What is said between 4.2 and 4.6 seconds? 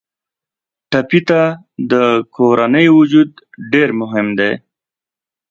دی.